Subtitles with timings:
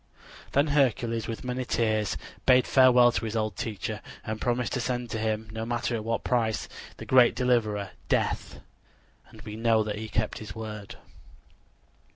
[0.53, 2.17] Then Hercules with many tears
[2.47, 6.03] bade farewell to his old teacher and promised to send to him, no matter at
[6.03, 8.61] what price, the great deliverer, Death.
[9.29, 10.95] And we know that he kept his word.